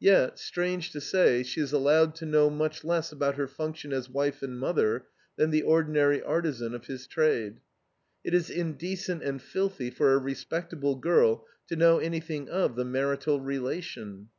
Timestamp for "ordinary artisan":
5.64-6.72